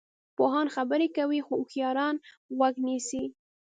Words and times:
پوهان 0.35 0.67
خبرې 0.75 1.07
کوي 1.17 1.39
خو 1.45 1.53
هوښیاران 1.59 2.15
غوږ 2.57 2.75
نیسي. 2.87 3.23